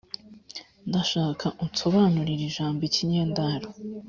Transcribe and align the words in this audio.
Ndashaka 0.89 1.45
unsobanurire 1.63 2.43
ijambo 2.49 2.81
ikinyendaro 2.89 3.67